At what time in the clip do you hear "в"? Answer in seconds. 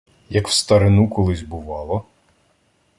0.47-0.51